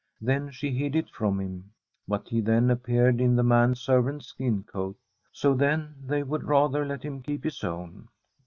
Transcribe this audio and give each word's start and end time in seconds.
Then 0.19 0.49
she 0.49 0.71
hid 0.71 0.95
it 0.95 1.11
from 1.11 1.39
him; 1.39 1.73
but 2.07 2.27
he 2.27 2.41
then 2.41 2.71
appeared 2.71 3.21
in 3.21 3.35
the 3.35 3.43
man 3.43 3.75
servant's 3.75 4.25
skin 4.29 4.63
coat. 4.63 4.97
So 5.31 5.53
then 5.53 5.93
they 6.03 6.23
would 6.23 6.43
rather 6.45 6.83
let 6.83 7.03
him 7.03 7.21
keep 7.21 7.43
his 7.43 7.63
own. 7.63 8.07